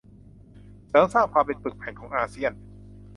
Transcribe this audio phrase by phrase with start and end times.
[0.87, 2.51] เสริมสร้างความเป็นปึกแผ่นของอาเซียน